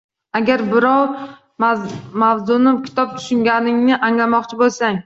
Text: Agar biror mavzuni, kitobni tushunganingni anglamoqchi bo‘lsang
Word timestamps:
Agar 0.37 0.61
biror 0.71 1.11
mavzuni, 1.65 2.75
kitobni 2.89 3.25
tushunganingni 3.27 4.03
anglamoqchi 4.11 4.65
bo‘lsang 4.67 4.99